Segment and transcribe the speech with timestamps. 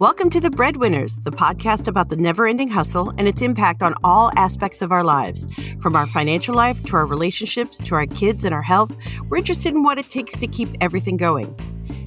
[0.00, 3.92] Welcome to The Breadwinners, the podcast about the never ending hustle and its impact on
[4.02, 5.46] all aspects of our lives.
[5.78, 8.96] From our financial life to our relationships to our kids and our health,
[9.28, 11.54] we're interested in what it takes to keep everything going.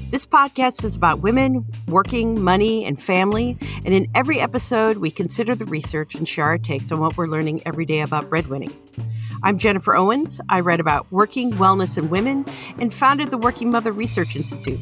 [0.09, 3.59] This podcast is about women, working, money, and family.
[3.86, 7.28] And in every episode, we consider the research and share our takes on what we're
[7.28, 8.73] learning every day about breadwinning.
[9.44, 10.41] I'm Jennifer Owens.
[10.50, 12.44] I write about working, wellness, and women
[12.80, 14.80] and founded the Working Mother Research Institute.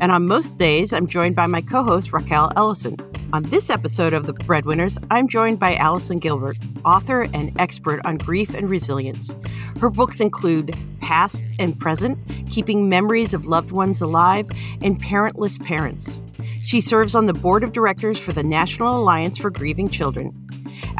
[0.00, 2.96] And on most days, I'm joined by my co host, Raquel Ellison.
[3.34, 8.16] On this episode of The Breadwinners, I'm joined by Allison Gilbert, author and expert on
[8.16, 9.36] grief and resilience.
[9.78, 12.18] Her books include Past and Present,
[12.50, 14.48] Keeping Memories of Loved Ones Alive,
[14.82, 16.22] and Parentless Parents.
[16.62, 20.34] She serves on the board of directors for the National Alliance for Grieving Children.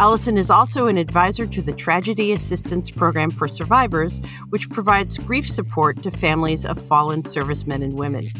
[0.00, 4.18] Allison is also an advisor to the Tragedy Assistance Program for Survivors,
[4.48, 8.30] which provides grief support to families of fallen servicemen and women.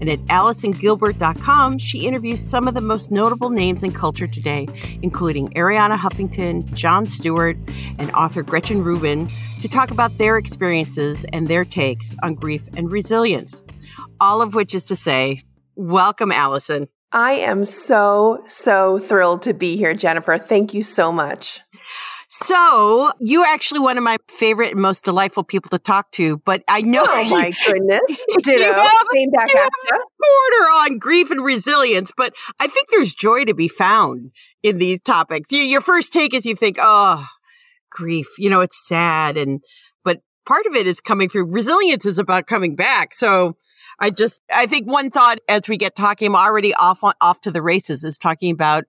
[0.00, 4.66] And at AllisonGilbert.com, she interviews some of the most notable names in culture today,
[5.02, 7.58] including Arianna Huffington, Jon Stewart,
[7.98, 9.28] and author Gretchen Rubin,
[9.60, 13.62] to talk about their experiences and their takes on grief and resilience.
[14.18, 15.42] All of which is to say,
[15.76, 16.88] welcome, Allison.
[17.12, 20.38] I am so, so thrilled to be here, Jennifer.
[20.38, 21.60] Thank you so much.
[22.28, 26.64] So you're actually one of my favorite and most delightful people to talk to, but
[26.66, 27.04] I know.
[27.06, 28.24] Oh my goodness!
[28.46, 32.88] You have, Same back you have a quarter on grief and resilience, but I think
[32.88, 34.30] there's joy to be found
[34.62, 35.52] in these topics.
[35.52, 37.22] You, your first take is you think, oh,
[37.90, 38.28] grief.
[38.38, 39.60] You know, it's sad, and
[40.02, 41.52] but part of it is coming through.
[41.52, 43.12] Resilience is about coming back.
[43.12, 43.56] So
[43.98, 47.40] I just, I think one thought as we get talking, I'm already off on, off
[47.42, 48.84] to the races is talking about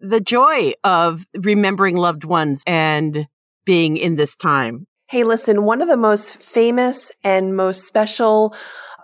[0.00, 3.26] the joy of remembering loved ones and
[3.64, 4.86] being in this time.
[5.08, 8.54] Hey, listen, one of the most famous and most special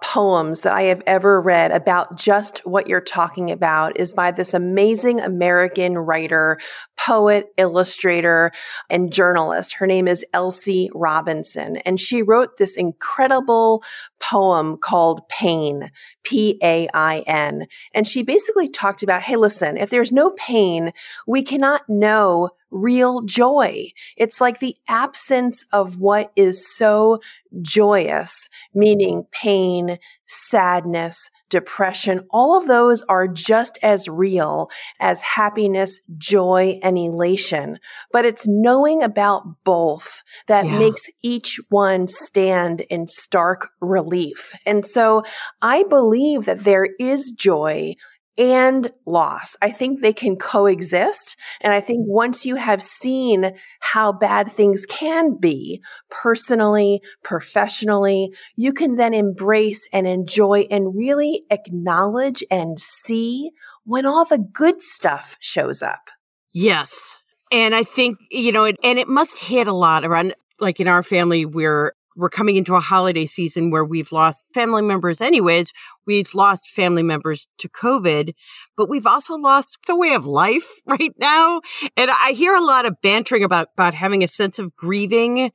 [0.02, 4.54] poems that I have ever read about just what you're talking about is by this
[4.54, 6.58] amazing American writer,
[6.96, 8.50] poet, illustrator,
[8.88, 9.74] and journalist.
[9.74, 13.82] Her name is Elsie Robinson, and she wrote this incredible
[14.20, 15.90] poem called Pain,
[16.24, 17.66] P-A-I-N.
[17.94, 20.92] And she basically talked about, hey, listen, if there's no pain,
[21.26, 23.86] we cannot know real joy.
[24.16, 27.20] It's like the absence of what is so
[27.62, 34.70] joyous, meaning pain, sadness, depression, all of those are just as real
[35.00, 37.78] as happiness, joy, and elation.
[38.12, 40.78] But it's knowing about both that yeah.
[40.78, 44.54] makes each one stand in stark relief.
[44.64, 45.24] And so
[45.60, 47.94] I believe that there is joy
[48.40, 49.54] and loss.
[49.60, 51.36] I think they can coexist.
[51.60, 58.72] And I think once you have seen how bad things can be personally, professionally, you
[58.72, 63.50] can then embrace and enjoy and really acknowledge and see
[63.84, 66.08] when all the good stuff shows up.
[66.54, 67.18] Yes.
[67.52, 70.88] And I think, you know, it, and it must hit a lot around, like in
[70.88, 75.72] our family, we're we're coming into a holiday season where we've lost family members anyways.
[76.06, 78.34] We've lost family members to COVID,
[78.76, 81.62] but we've also lost the way of life right now.
[81.96, 85.50] And I hear a lot of bantering about, about having a sense of grieving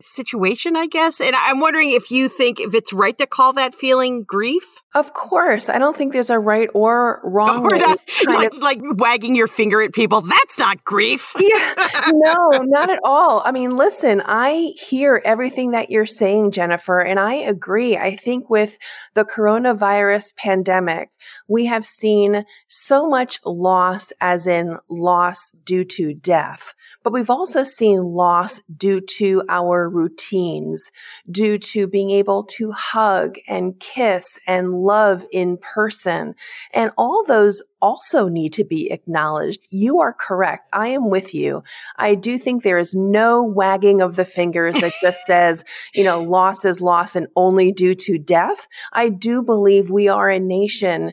[0.00, 1.20] situation, I guess.
[1.20, 4.64] And I'm wondering if you think if it's right to call that feeling grief.
[4.94, 5.68] Of course.
[5.68, 9.46] I don't think there's a right or wrong or not, like, of, like wagging your
[9.46, 10.20] finger at people.
[10.20, 11.32] That's not grief.
[11.38, 11.74] yeah.
[12.12, 13.42] No, not at all.
[13.44, 17.96] I mean, listen, I hear everything that you're saying, Jennifer, and I agree.
[17.96, 18.78] I think with
[19.14, 21.10] the coronavirus pandemic,
[21.48, 27.62] we have seen so much loss as in loss due to death but we've also
[27.62, 30.90] seen loss due to our routines,
[31.30, 36.34] due to being able to hug and kiss and love in person.
[36.72, 39.60] And all those also need to be acknowledged.
[39.70, 40.66] You are correct.
[40.72, 41.62] I am with you.
[41.96, 45.62] I do think there is no wagging of the fingers that just says,
[45.94, 48.66] you know, loss is loss and only due to death.
[48.94, 51.12] I do believe we are a nation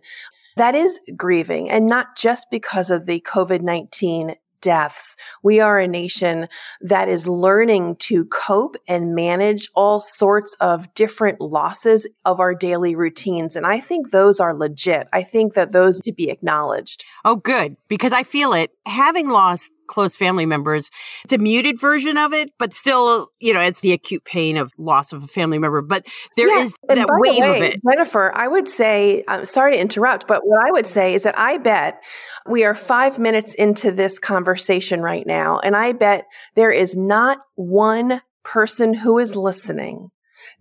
[0.55, 5.15] that is grieving and not just because of the COVID-19 deaths.
[5.43, 6.47] We are a nation
[6.81, 12.95] that is learning to cope and manage all sorts of different losses of our daily
[12.95, 13.55] routines.
[13.55, 15.07] And I think those are legit.
[15.11, 17.03] I think that those to be acknowledged.
[17.25, 17.75] Oh, good.
[17.87, 18.71] Because I feel it.
[18.85, 20.89] Having lost close family members.
[21.23, 24.71] It's a muted version of it, but still, you know, it's the acute pain of
[24.77, 25.81] loss of a family member.
[25.81, 26.63] But there yeah.
[26.63, 27.81] is that wave way, of it.
[27.87, 31.37] Jennifer, I would say, I'm sorry to interrupt, but what I would say is that
[31.37, 32.01] I bet
[32.47, 37.39] we are five minutes into this conversation right now, and I bet there is not
[37.55, 40.09] one person who is listening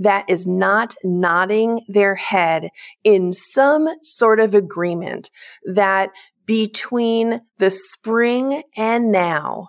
[0.00, 2.70] that is not nodding their head
[3.04, 5.30] in some sort of agreement
[5.66, 6.10] that
[6.46, 9.68] between the spring and now,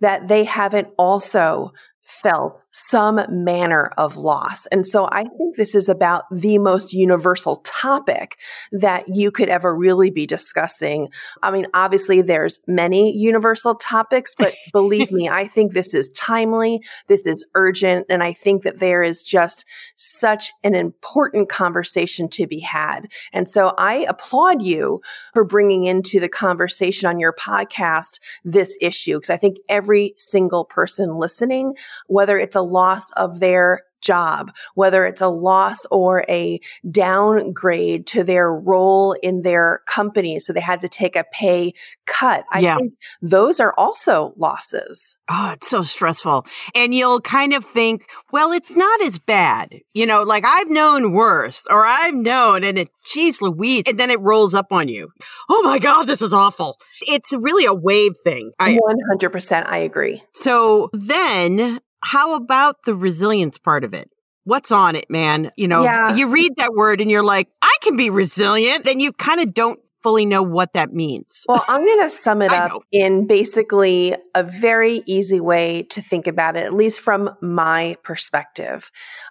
[0.00, 4.66] that they haven't also felt some manner of loss.
[4.66, 8.38] And so I think this is about the most universal topic
[8.72, 11.08] that you could ever really be discussing.
[11.42, 16.80] I mean, obviously there's many universal topics, but believe me, I think this is timely.
[17.08, 18.06] This is urgent.
[18.08, 19.66] And I think that there is just
[19.96, 23.08] such an important conversation to be had.
[23.34, 25.02] And so I applaud you
[25.34, 30.64] for bringing into the conversation on your podcast this issue, because I think every single
[30.64, 31.76] person listening,
[32.06, 36.60] whether it's a loss of their job, whether it's a loss or a
[36.90, 40.38] downgrade to their role in their company.
[40.40, 41.72] So they had to take a pay
[42.04, 42.44] cut.
[42.50, 42.76] I yeah.
[42.76, 45.16] think those are also losses.
[45.30, 46.46] Oh, it's so stressful.
[46.74, 49.80] And you'll kind of think, well, it's not as bad.
[49.94, 53.84] You know, like I've known worse or I've known and it, geez Louise.
[53.86, 55.10] And then it rolls up on you.
[55.48, 56.78] Oh my God, this is awful.
[57.02, 58.50] It's really a wave thing.
[58.58, 58.78] I,
[59.14, 60.22] 100% I agree.
[60.32, 64.10] So then how about the resilience part of it?
[64.44, 65.52] What's on it, man?
[65.56, 66.14] You know, yeah.
[66.14, 68.84] you read that word and you're like, I can be resilient.
[68.84, 71.44] Then you kind of don't fully know what that means.
[71.48, 76.26] Well, I'm going to sum it up in basically a very easy way to think
[76.26, 78.90] about it, at least from my perspective.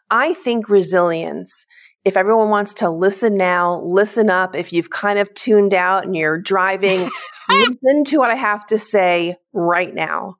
[0.09, 1.65] I think resilience
[2.03, 4.55] if everyone wants to listen now, listen up.
[4.55, 7.07] If you've kind of tuned out and you're driving,
[7.49, 10.37] listen to what I have to say right now.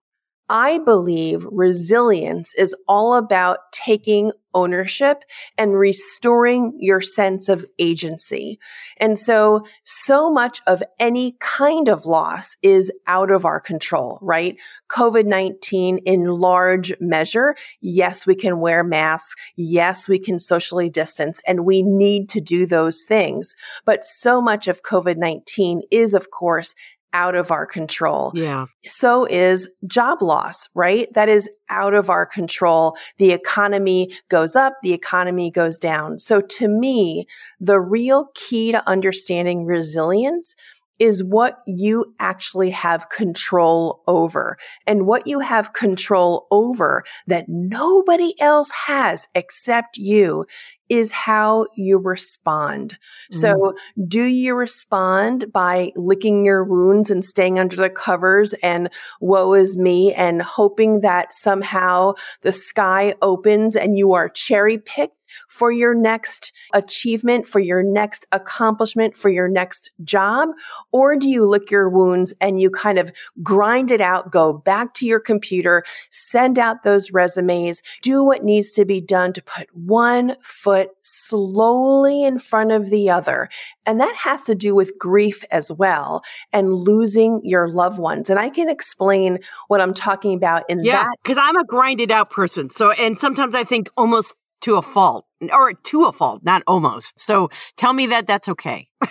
[0.51, 5.24] I believe resilience is all about taking ownership
[5.57, 8.59] and restoring your sense of agency.
[8.98, 14.57] And so, so much of any kind of loss is out of our control, right?
[14.89, 17.56] COVID-19 in large measure.
[17.80, 19.33] Yes, we can wear masks.
[19.56, 23.56] Yes, we can socially distance and we need to do those things.
[23.86, 26.75] But so much of COVID-19 is, of course,
[27.13, 28.31] out of our control.
[28.35, 28.65] Yeah.
[28.83, 31.11] So is job loss, right?
[31.13, 32.95] That is out of our control.
[33.17, 36.19] The economy goes up, the economy goes down.
[36.19, 37.25] So to me,
[37.59, 40.55] the real key to understanding resilience
[41.01, 44.56] is what you actually have control over
[44.86, 50.45] and what you have control over that nobody else has except you
[50.89, 53.00] is how you respond.
[53.33, 53.36] Mm.
[53.36, 53.74] So
[54.07, 58.88] do you respond by licking your wounds and staying under the covers and
[59.21, 65.15] woe is me and hoping that somehow the sky opens and you are cherry picked
[65.48, 70.50] for your next achievement, for your next accomplishment, for your next job?
[70.92, 73.12] Or do you lick your wounds and you kind of
[73.44, 78.72] grind it out, go back to your computer, send out those resumes, do what needs
[78.72, 83.50] to be done to put one foot slowly in front of the other?
[83.86, 86.24] And that has to do with grief as well
[86.54, 88.30] and losing your loved ones.
[88.30, 91.18] And I can explain what I'm talking about in yeah, that.
[91.24, 92.69] Because I'm a grinded out person.
[92.69, 97.19] So, and sometimes I think almost to a fault or to a fault, not almost.
[97.19, 98.87] So tell me that that's okay.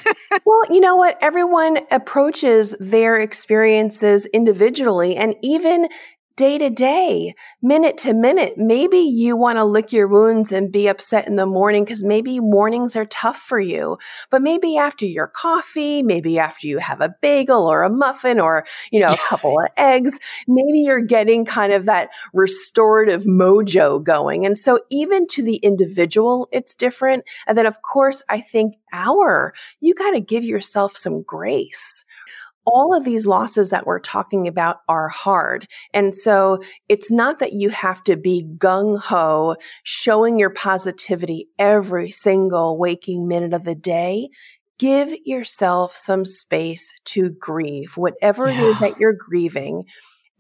[0.47, 1.19] well, you know what?
[1.21, 5.17] Everyone approaches their experiences individually.
[5.17, 5.89] And even
[6.41, 8.55] day to day, minute to minute.
[8.57, 12.41] Maybe you want to lick your wounds and be upset in the morning because maybe
[12.41, 13.99] mornings are tough for you.
[14.31, 18.65] But maybe after your coffee, maybe after you have a bagel or a muffin or,
[18.91, 24.47] you know, a couple of eggs, maybe you're getting kind of that restorative mojo going.
[24.47, 27.25] And so even to the individual, it's different.
[27.47, 32.07] And then of course, I think our, you got to give yourself some grace
[32.71, 35.67] all of these losses that we're talking about are hard.
[35.93, 42.11] And so it's not that you have to be gung ho, showing your positivity every
[42.11, 44.29] single waking minute of the day.
[44.79, 48.61] Give yourself some space to grieve, whatever yeah.
[48.61, 49.85] it is that you're grieving.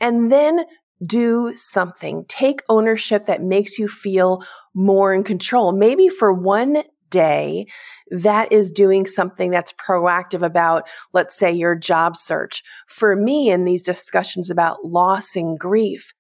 [0.01, 0.65] And then
[1.05, 2.25] do something.
[2.29, 4.43] Take ownership that makes you feel
[4.75, 5.73] more in control.
[5.73, 7.67] Maybe for one day
[8.11, 12.63] that is doing something that's proactive about, let's say, your job search.
[12.89, 16.13] For me, in these discussions about loss and grief,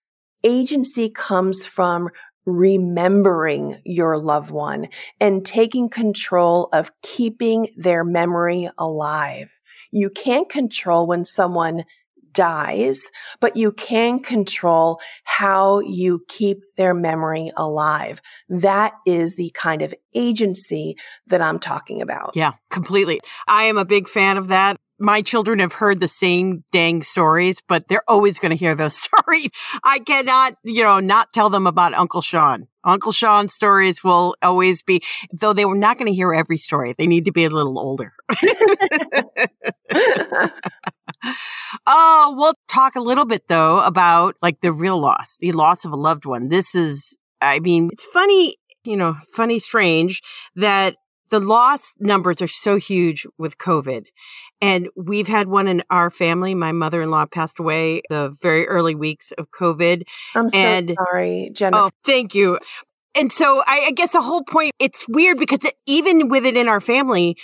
[0.44, 2.08] agency comes from
[2.46, 4.88] remembering your loved one
[5.20, 9.50] and taking control of keeping their memory alive.
[9.92, 11.84] You can't control when someone
[12.32, 13.02] dies,
[13.40, 18.20] but you can control how you keep their memory alive.
[18.48, 20.96] That is the kind of agency
[21.26, 22.32] that I'm talking about.
[22.34, 23.20] Yeah, completely.
[23.46, 27.62] I am a big fan of that my children have heard the same dang stories,
[27.66, 29.48] but they're always going to hear those stories.
[29.82, 32.68] I cannot, you know, not tell them about Uncle Sean.
[32.84, 36.94] Uncle Sean's stories will always be, though they were not going to hear every story.
[36.96, 38.12] They need to be a little older.
[41.86, 45.92] oh, we'll talk a little bit though about like the real loss, the loss of
[45.92, 46.48] a loved one.
[46.48, 50.22] This is, I mean, it's funny, you know, funny, strange
[50.56, 50.96] that
[51.30, 54.06] the loss numbers are so huge with COVID.
[54.60, 56.54] And we've had one in our family.
[56.54, 60.02] My mother in law passed away the very early weeks of COVID.
[60.34, 61.84] I'm so and, sorry, Jennifer.
[61.84, 62.58] Oh, thank you.
[63.14, 66.80] And so I, I guess the whole point, it's weird because even within in our
[66.80, 67.36] family,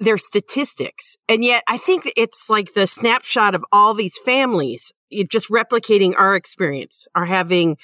[0.00, 1.16] there's statistics.
[1.28, 4.92] And yet I think it's like the snapshot of all these families
[5.30, 7.76] just replicating our experience are having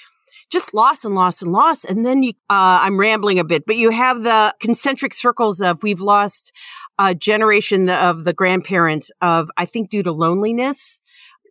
[0.49, 1.83] just loss and loss and loss.
[1.83, 5.81] And then you, uh, I'm rambling a bit, but you have the concentric circles of
[5.81, 6.51] we've lost
[6.99, 11.01] a generation of the grandparents of, I think due to loneliness,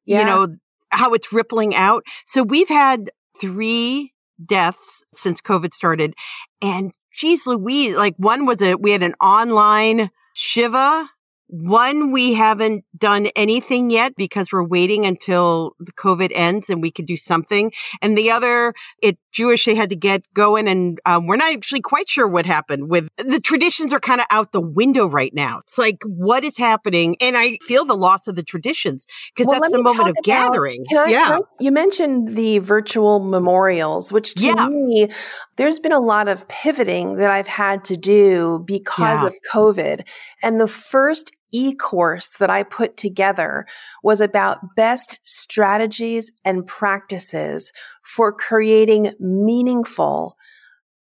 [0.05, 0.21] yeah.
[0.21, 0.55] you know,
[0.91, 2.05] how it's rippling out.
[2.25, 4.13] So we've had three
[4.45, 6.15] deaths since COVID started.
[6.61, 11.09] And geez Louise, like one was a, we had an online Shiva
[11.53, 16.91] one, we haven't done anything yet because we're waiting until the COVID ends and we
[16.91, 17.71] could do something.
[18.01, 18.73] And the other,
[19.03, 22.47] it Jewish, they had to get going and um, we're not actually quite sure what
[22.47, 25.59] happened with the traditions are kind of out the window right now.
[25.59, 27.17] It's like, what is happening?
[27.21, 30.25] And I feel the loss of the traditions because well, that's the moment of about,
[30.25, 30.87] gathering.
[30.91, 31.39] I, yeah.
[31.39, 34.69] I, you mentioned the virtual memorials, which to yeah.
[34.69, 35.11] me,
[35.57, 39.27] there's been a lot of pivoting that I've had to do because yeah.
[39.27, 40.07] of COVID.
[40.43, 43.67] And the first e course that I put together
[44.03, 50.37] was about best strategies and practices for creating meaningful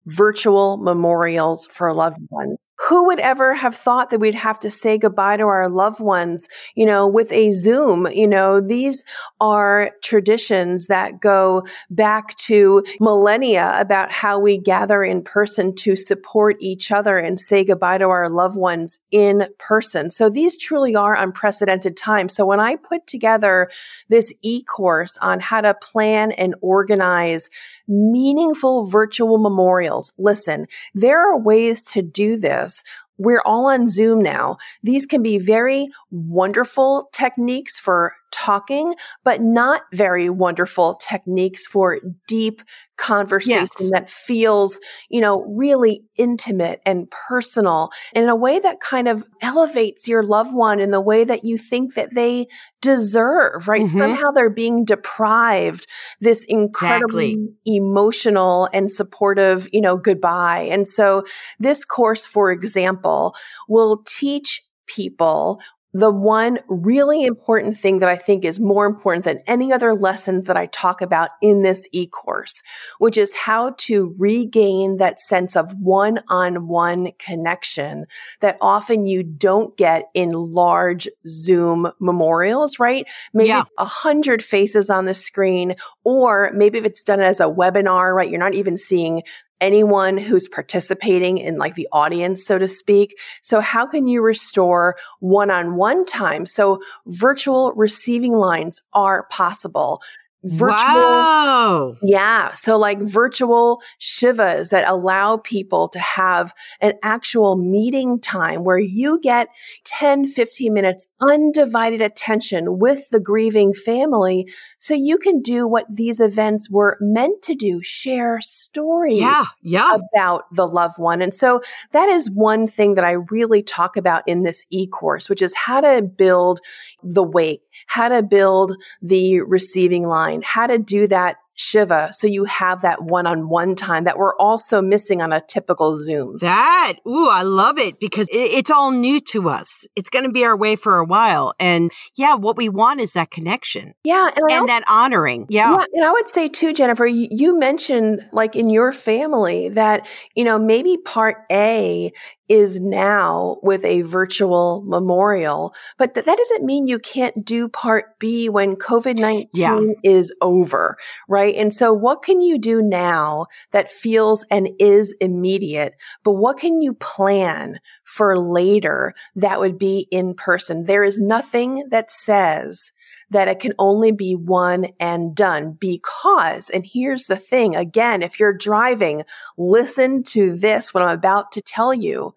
[0.07, 2.59] virtual memorials for loved ones.
[2.89, 6.49] Who would ever have thought that we'd have to say goodbye to our loved ones,
[6.75, 8.09] you know, with a Zoom?
[8.13, 9.05] You know, these
[9.41, 16.57] are traditions that go back to millennia about how we gather in person to support
[16.61, 20.11] each other and say goodbye to our loved ones in person.
[20.11, 22.35] So these truly are unprecedented times.
[22.35, 23.71] So when I put together
[24.09, 27.49] this e-course on how to plan and organize
[27.89, 30.13] meaningful virtual memorials.
[30.19, 32.72] Listen, there are ways to do this
[33.19, 34.57] we're all on Zoom now.
[34.83, 42.63] These can be very wonderful techniques for talking, but not very wonderful techniques for deep
[42.97, 43.91] conversation yes.
[43.91, 49.25] that feels, you know, really intimate and personal and in a way that kind of
[49.41, 52.47] elevates your loved one in the way that you think that they
[52.81, 53.87] deserve, right?
[53.87, 53.99] Mm-hmm.
[53.99, 55.87] Somehow they're being deprived
[56.21, 57.57] this incredibly exactly.
[57.67, 60.69] emotional and supportive, you know, goodbye.
[60.71, 61.25] And so
[61.59, 63.35] this course, for example,
[63.69, 65.61] will teach people
[65.95, 70.47] the one really important thing that I think is more important than any other lessons
[70.47, 72.63] that I talk about in this e-course,
[72.99, 78.07] which is how to regain that sense of one-on-one connection
[78.41, 83.07] that often you don't get in large Zoom memorials, right?
[83.35, 83.65] Maybe a yeah.
[83.79, 88.31] hundred faces on the screen, or maybe if it's done as a webinar, right?
[88.31, 89.23] You're not even seeing
[89.63, 93.17] anyone who's participating in like the audience, so to speak.
[93.41, 96.45] So how can you restore one-on-one time?
[96.45, 100.03] So virtual receiving lines are possible
[100.45, 101.97] virtual wow.
[102.03, 108.79] yeah so like virtual shivas that allow people to have an actual meeting time where
[108.79, 109.47] you get
[109.85, 116.19] 10 15 minutes undivided attention with the grieving family so you can do what these
[116.19, 121.61] events were meant to do share stories yeah yeah about the loved one and so
[121.93, 125.81] that is one thing that i really talk about in this e-course which is how
[125.81, 126.59] to build
[127.05, 132.11] the wake how to build the receiving line, how to do that Shiva.
[132.13, 135.97] So you have that one on one time that we're also missing on a typical
[135.97, 136.39] Zoom.
[136.41, 139.87] That, ooh, I love it because it, it's all new to us.
[139.95, 141.55] It's going to be our way for a while.
[141.61, 143.95] And yeah, what we want is that connection.
[144.03, 144.31] Yeah.
[144.35, 145.47] And, and that honoring.
[145.51, 145.73] Yeah.
[145.73, 145.85] yeah.
[145.93, 150.45] And I would say too, Jennifer, you, you mentioned like in your family that, you
[150.45, 152.13] know, maybe part A
[152.49, 158.19] is now with a virtual memorial, but th- that doesn't mean you can't do part
[158.19, 159.81] B when COVID 19 yeah.
[160.03, 160.97] is over,
[161.29, 161.55] right?
[161.55, 165.95] And so what can you do now that feels and is immediate,
[166.25, 170.85] but what can you plan for later that would be in person?
[170.85, 172.93] There is nothing that says
[173.33, 178.39] that it can only be one and done because, and here's the thing again, if
[178.39, 179.25] you're driving,
[179.59, 182.35] listen to this, what I'm about to tell you.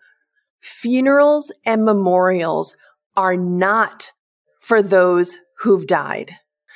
[0.62, 2.75] Funerals and memorials
[3.16, 4.12] are not
[4.60, 6.32] for those who've died.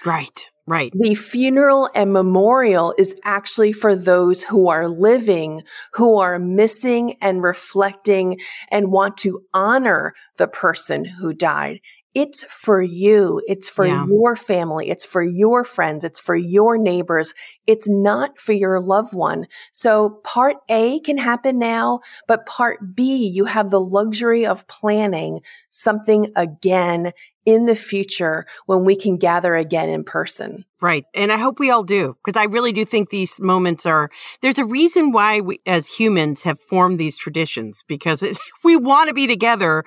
[0.06, 0.50] Right.
[0.68, 0.94] Right.
[0.94, 7.42] The funeral and memorial is actually for those who are living, who are missing and
[7.42, 11.80] reflecting and want to honor the person who died.
[12.20, 13.42] It's for you.
[13.48, 14.06] It's for yeah.
[14.06, 14.90] your family.
[14.90, 16.04] It's for your friends.
[16.04, 17.34] It's for your neighbors.
[17.66, 19.48] It's not for your loved one.
[19.72, 25.40] So part A can happen now, but part B, you have the luxury of planning
[25.70, 27.14] something again
[27.46, 30.66] in the future when we can gather again in person.
[30.82, 31.04] Right.
[31.14, 34.10] And I hope we all do, because I really do think these moments are,
[34.42, 39.10] there's a reason why we as humans have formed these traditions, because it, we want
[39.10, 39.84] to be together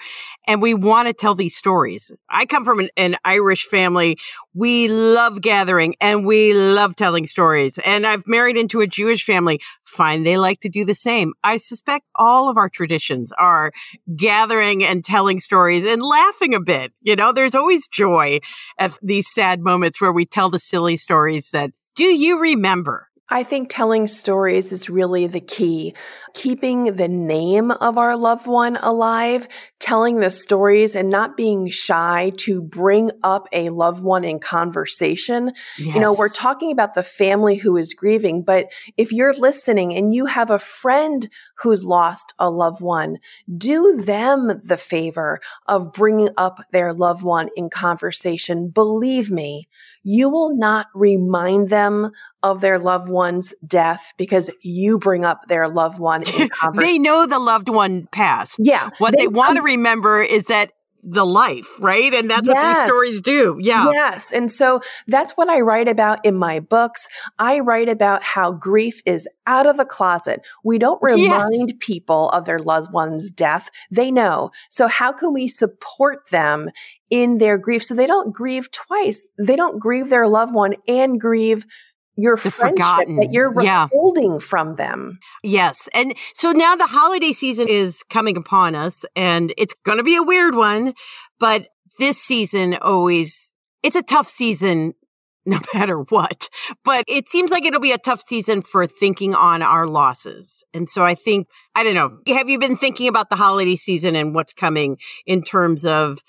[0.47, 2.11] and we want to tell these stories.
[2.29, 4.19] I come from an, an Irish family.
[4.53, 7.79] We love gathering and we love telling stories.
[7.87, 9.61] And I've married into a Jewish family.
[9.85, 10.25] Fine.
[10.25, 11.33] They like to do the same.
[11.43, 13.73] I suspect all of our traditions are
[14.15, 16.93] gathering and telling stories and laughing a bit.
[17.01, 18.41] You know, there's always joy
[18.79, 23.09] at these sad moments where we tell the silly stories that do you remember?
[23.33, 25.95] I think telling stories is really the key.
[26.35, 29.49] Keeping the name of our loved one alive,
[29.81, 35.53] telling the stories and not being shy to bring up a loved one in conversation.
[35.79, 35.95] Yes.
[35.95, 38.67] You know, we're talking about the family who is grieving, but
[38.99, 43.17] if you're listening and you have a friend who's lost a loved one,
[43.57, 48.69] do them the favor of bringing up their loved one in conversation.
[48.69, 49.69] Believe me,
[50.03, 52.11] you will not remind them
[52.43, 56.73] of their loved one's death because you bring up their loved one in conversation.
[56.77, 58.57] they know the loved one passed.
[58.59, 58.91] Yeah.
[58.99, 62.15] What they, they want to remember is that the life, right?
[62.15, 62.55] And that's yes.
[62.55, 63.59] what these stories do.
[63.61, 63.91] Yeah.
[63.91, 64.31] Yes.
[64.31, 67.09] And so that's what I write about in my books.
[67.39, 70.47] I write about how grief is out of the closet.
[70.63, 71.77] We don't remind yes.
[71.81, 73.69] people of their loved one's death.
[73.91, 74.51] They know.
[74.71, 76.71] So how can we support them
[77.11, 79.23] in their grief so they don't grieve twice?
[79.39, 81.67] They don't grieve their loved one and grieve
[82.17, 83.17] your the friendship forgotten.
[83.17, 84.39] that you're withholding yeah.
[84.39, 85.19] from them.
[85.43, 85.89] Yes.
[85.95, 90.17] And so now the holiday season is coming upon us and it's going to be
[90.17, 90.95] a weird one,
[91.39, 94.95] but this season always, it's a tough season
[95.47, 96.49] no matter what.
[96.85, 100.63] But it seems like it'll be a tough season for thinking on our losses.
[100.73, 104.15] And so I think, I don't know, have you been thinking about the holiday season
[104.15, 106.21] and what's coming in terms of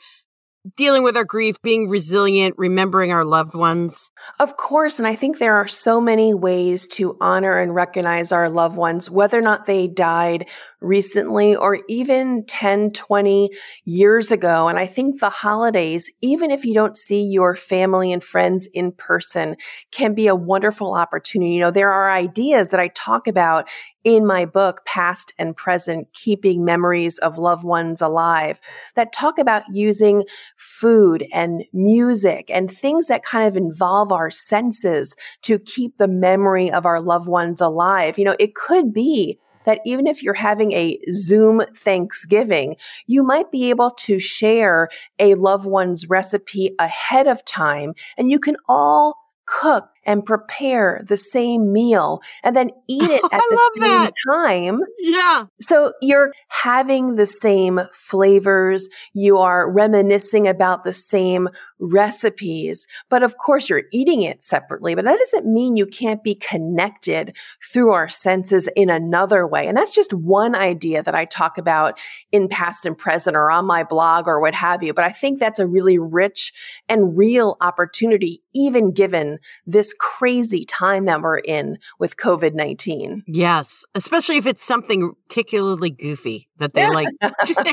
[0.76, 4.12] dealing with our grief, being resilient, remembering our loved ones?
[4.39, 4.99] Of course.
[4.99, 9.10] And I think there are so many ways to honor and recognize our loved ones,
[9.10, 10.47] whether or not they died
[10.84, 13.50] recently or even 10, 20
[13.86, 14.67] years ago.
[14.67, 18.91] And I think the holidays, even if you don't see your family and friends in
[18.91, 19.56] person,
[19.91, 21.54] can be a wonderful opportunity.
[21.54, 23.69] You know, there are ideas that I talk about
[24.04, 28.60] in my book, Past and Present, Keeping Memories of Loved Ones Alive,
[28.96, 30.24] that talk about using
[30.58, 36.69] food and music and things that kind of involve our senses to keep the memory
[36.69, 38.17] of our loved ones alive.
[38.17, 42.76] You know, it could be that even if you're having a Zoom Thanksgiving,
[43.08, 48.39] you might be able to share a loved one's recipe ahead of time and you
[48.39, 53.89] can all cook and prepare the same meal and then eat it at the same
[53.89, 54.13] that.
[54.30, 54.80] time.
[55.00, 55.46] Yeah.
[55.60, 58.89] So you're having the same flavors.
[59.13, 65.06] You are reminiscing about the same recipes, but of course you're eating it separately, but
[65.06, 67.36] that doesn't mean you can't be connected
[67.72, 69.68] through our senses in another way.
[69.68, 72.00] And that's just one idea that I talk about
[72.32, 74.94] in past and present or on my blog or what have you.
[74.94, 76.54] But I think that's a really rich
[76.89, 83.24] and real opportunity, even given this crazy time that we're in with COVID 19.
[83.28, 87.08] Yes, especially if it's something particularly goofy that they like,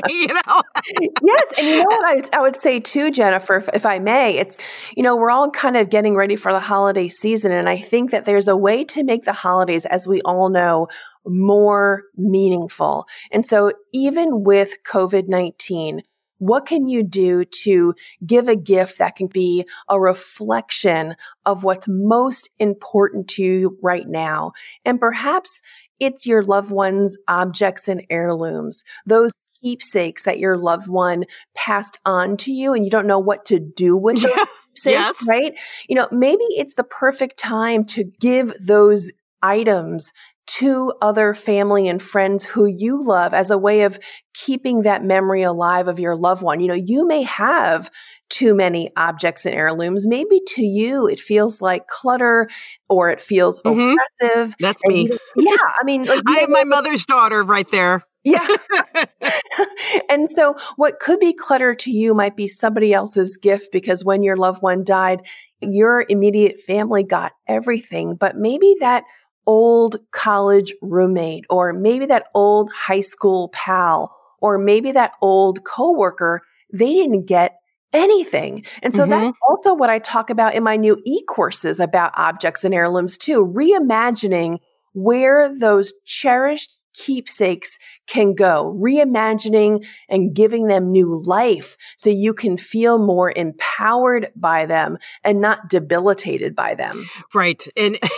[0.09, 0.61] you know?
[1.21, 1.53] yes.
[1.57, 4.37] And you know what I would, I would say too, Jennifer, if, if I may,
[4.37, 4.57] it's,
[4.95, 7.51] you know, we're all kind of getting ready for the holiday season.
[7.51, 10.87] And I think that there's a way to make the holidays, as we all know,
[11.25, 13.05] more meaningful.
[13.31, 16.01] And so even with COVID 19,
[16.41, 17.93] what can you do to
[18.25, 24.07] give a gift that can be a reflection of what's most important to you right
[24.07, 24.51] now?
[24.83, 25.61] And perhaps
[25.99, 32.37] it's your loved one's objects and heirlooms, those keepsakes that your loved one passed on
[32.37, 35.27] to you and you don't know what to do with those keepsakes, yes.
[35.29, 35.53] right?
[35.87, 39.11] You know, maybe it's the perfect time to give those
[39.43, 40.11] items
[40.57, 43.99] to other family and friends who you love as a way of
[44.33, 46.59] keeping that memory alive of your loved one.
[46.59, 47.89] You know, you may have
[48.29, 50.05] too many objects and heirlooms.
[50.05, 52.49] Maybe to you, it feels like clutter
[52.89, 53.97] or it feels mm-hmm.
[53.97, 54.55] oppressive.
[54.59, 55.09] That's me.
[55.35, 55.55] yeah.
[55.79, 58.03] I mean, like, I have my mother's daughter right there.
[58.23, 58.45] Yeah.
[60.09, 64.23] and so what could be clutter to you might be somebody else's gift because when
[64.23, 65.21] your loved one died,
[65.61, 69.03] your immediate family got everything, but maybe that
[69.51, 76.39] old college roommate or maybe that old high school pal or maybe that old coworker,
[76.73, 77.57] they didn't get
[77.91, 78.65] anything.
[78.81, 79.11] And so mm-hmm.
[79.11, 83.45] that's also what I talk about in my new e-courses about objects and heirlooms too,
[83.45, 84.59] reimagining
[84.93, 92.55] where those cherished keepsakes can go, reimagining and giving them new life so you can
[92.55, 97.03] feel more empowered by them and not debilitated by them.
[97.33, 97.61] Right.
[97.75, 97.99] And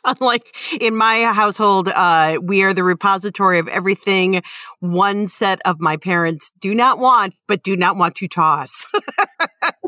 [0.04, 4.42] Unlike in my household, uh, we are the repository of everything
[4.80, 8.86] one set of my parents do not want, but do not want to toss.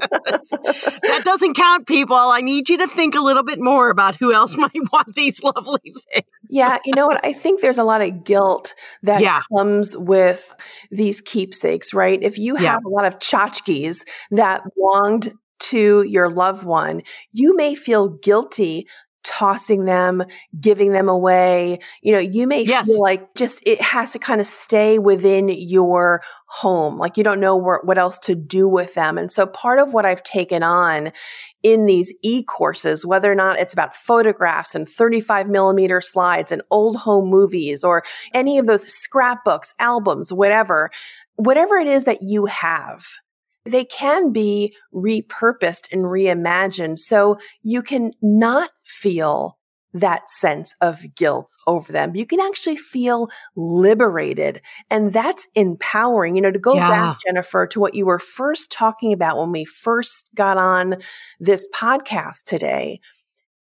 [0.00, 2.16] that doesn't count, people.
[2.16, 5.42] I need you to think a little bit more about who else might want these
[5.42, 6.26] lovely things.
[6.48, 7.24] yeah, you know what?
[7.24, 9.42] I think there's a lot of guilt that yeah.
[9.56, 10.54] comes with
[10.90, 12.22] these keepsakes, right?
[12.22, 12.88] If you have yeah.
[12.88, 18.86] a lot of tchotchkes that belonged to your loved one, you may feel guilty
[19.22, 20.22] tossing them,
[20.60, 21.78] giving them away.
[22.02, 22.86] You know, you may yes.
[22.86, 26.98] feel like just it has to kind of stay within your home.
[26.98, 29.18] Like you don't know where, what else to do with them.
[29.18, 31.12] And so part of what I've taken on
[31.62, 36.96] in these e-courses, whether or not it's about photographs and 35 millimeter slides and old
[36.96, 38.02] home movies or
[38.34, 40.90] any of those scrapbooks, albums, whatever,
[41.36, 43.04] whatever it is that you have,
[43.64, 49.58] they can be repurposed and reimagined so you can not feel
[49.92, 52.14] that sense of guilt over them.
[52.14, 56.36] You can actually feel liberated and that's empowering.
[56.36, 56.88] You know, to go yeah.
[56.88, 60.96] back, Jennifer, to what you were first talking about when we first got on
[61.40, 63.00] this podcast today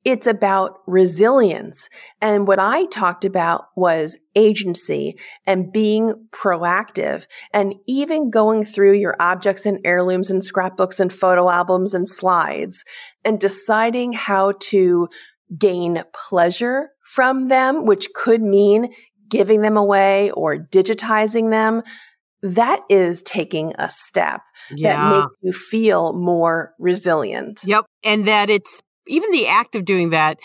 [0.05, 1.89] it's about resilience.
[2.21, 9.17] And what I talked about was agency and being proactive and even going through your
[9.21, 12.85] objects and heirlooms and scrapbooks and photo albums and slides
[13.25, 15.09] and deciding how to
[15.59, 18.93] gain pleasure from them, which could mean
[19.29, 21.83] giving them away or digitizing them.
[22.43, 24.43] That is taking a step
[24.75, 25.11] yeah.
[25.11, 27.63] that makes you feel more resilient.
[27.65, 27.85] Yep.
[28.05, 30.39] And that it's even the act of doing that,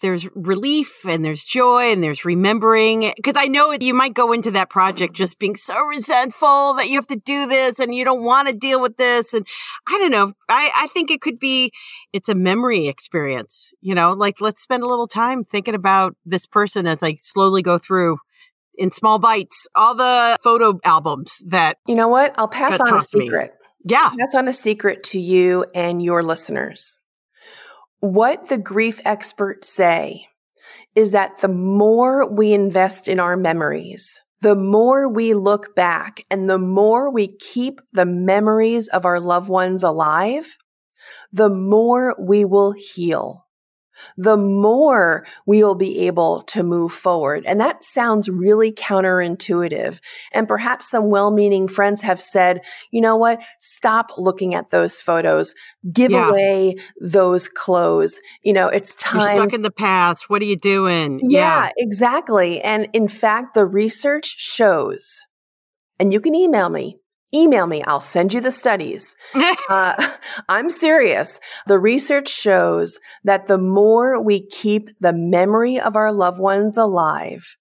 [0.00, 3.12] there's relief and there's joy and there's remembering.
[3.16, 6.96] Because I know you might go into that project just being so resentful that you
[6.96, 9.34] have to do this and you don't want to deal with this.
[9.34, 9.46] And
[9.88, 10.32] I don't know.
[10.48, 11.72] I, I think it could be,
[12.12, 16.46] it's a memory experience, you know, like let's spend a little time thinking about this
[16.46, 18.18] person as I slowly go through
[18.78, 21.76] in small bites all the photo albums that.
[21.86, 22.34] You know what?
[22.38, 23.52] I'll pass on a secret.
[23.84, 24.10] Yeah.
[24.18, 26.96] Pass on a secret to you and your listeners
[28.00, 30.26] what the grief experts say
[30.94, 36.48] is that the more we invest in our memories, the more we look back and
[36.48, 40.56] the more we keep the memories of our loved ones alive,
[41.32, 43.44] the more we will heal
[44.16, 47.44] the more we will be able to move forward.
[47.46, 50.00] And that sounds really counterintuitive.
[50.32, 53.40] And perhaps some well meaning friends have said, you know what?
[53.58, 55.54] Stop looking at those photos.
[55.92, 56.30] Give yeah.
[56.30, 58.20] away those clothes.
[58.42, 59.20] You know, it's time.
[59.20, 60.28] You're stuck in the past.
[60.28, 61.20] What are you doing?
[61.22, 62.60] Yeah, yeah, exactly.
[62.60, 65.24] And in fact, the research shows,
[65.98, 66.99] and you can email me,
[67.34, 67.82] email me.
[67.86, 69.14] I'll send you the studies.
[69.68, 70.12] uh,
[70.48, 71.40] I'm serious.
[71.66, 77.56] The research shows that the more we keep the memory of our loved ones alive,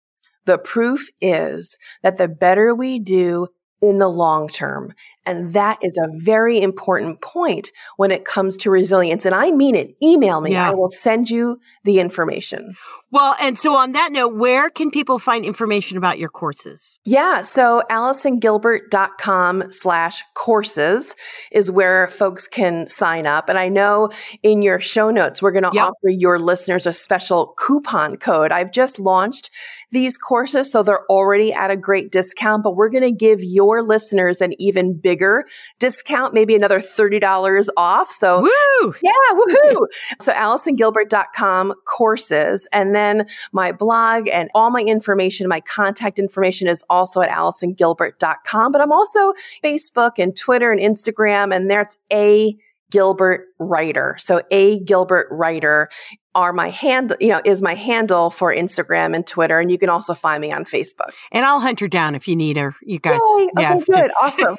[0.46, 3.48] the proof is that the better we do
[3.82, 4.94] in the long term.
[5.26, 9.26] And that is a very important point when it comes to resilience.
[9.26, 9.96] And I mean it.
[10.02, 10.54] Email me.
[10.54, 10.72] Yeah.
[10.72, 12.74] I will send you the information.
[13.12, 16.98] Well, and so on that note, where can people find information about your courses?
[17.06, 17.44] Yeah.
[17.44, 21.16] So AllisonGilbert.com slash courses
[21.52, 23.50] is where folks can sign up.
[23.50, 24.10] And I know
[24.42, 25.90] in your show notes, we're going to yep.
[25.90, 28.52] offer your listeners a special coupon code.
[28.52, 29.52] I've just launched
[29.92, 33.82] these courses, so they're already at a great discount, but we're going to give your
[33.82, 35.46] listeners an even bigger
[35.80, 38.12] discount, maybe another $30 off.
[38.12, 38.94] So, woo!
[39.02, 39.86] Yeah, woohoo!
[40.22, 42.68] so AllisonGilbert.com courses.
[42.72, 48.72] And then my blog and all my information, my contact information is also at AllisonGilbert.com.
[48.72, 52.56] But I'm also Facebook and Twitter and Instagram, and there's a
[52.92, 54.16] Gilbert Writer.
[54.20, 55.90] So a Gilbert Writer
[56.36, 59.60] are my handle, you know, is my handle for Instagram and Twitter.
[59.60, 61.12] And you can also find me on Facebook.
[61.32, 62.76] And I'll hunt her down if you need her.
[62.82, 63.20] You guys.
[63.38, 63.50] Yay.
[63.60, 63.76] Yeah.
[63.76, 64.12] Okay, good.
[64.22, 64.56] awesome.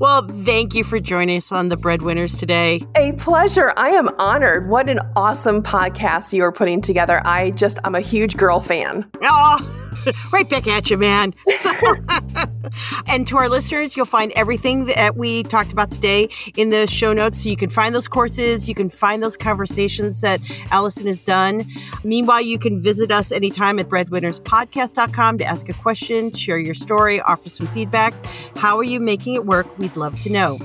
[0.00, 2.80] well, thank you for joining us on the Breadwinners today.
[2.96, 3.72] A pleasure.
[3.76, 4.68] I am honored.
[4.68, 7.20] What an awesome podcast you are putting together.
[7.24, 9.08] I just, I'm a huge girl fan.
[9.22, 9.80] Oh,
[10.32, 11.34] right back at you, man.
[13.08, 17.12] and to our listeners, you'll find everything that we talked about today in the show
[17.12, 17.42] notes.
[17.42, 20.40] So you can find those courses, you can find those conversations that
[20.70, 21.64] Allison has done.
[22.02, 27.20] Meanwhile, you can visit us anytime at breadwinnerspodcast.com to ask a question, share your story,
[27.20, 28.14] offer some feedback.
[28.56, 29.78] How are you making it work?
[29.78, 30.58] We'd love to know.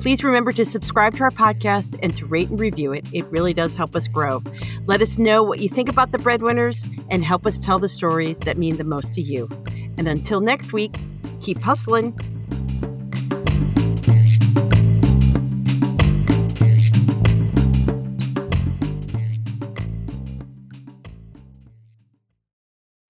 [0.00, 3.06] Please remember to subscribe to our podcast and to rate and review it.
[3.12, 4.42] It really does help us grow.
[4.86, 8.40] Let us know what you think about the breadwinners and help us tell the stories
[8.40, 9.48] that mean the most to you.
[9.96, 10.96] And until next week,
[11.40, 12.16] keep hustling.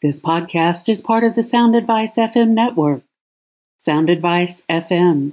[0.00, 3.02] This podcast is part of the Sound Advice FM network.
[3.78, 5.32] Sound Advice FM